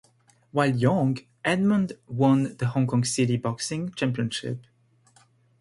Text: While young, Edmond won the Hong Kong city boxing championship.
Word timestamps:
While 0.51 0.75
young, 0.77 1.19
Edmond 1.45 1.93
won 2.07 2.57
the 2.57 2.69
Hong 2.69 2.87
Kong 2.87 3.03
city 3.03 3.37
boxing 3.37 3.93
championship. 3.93 4.65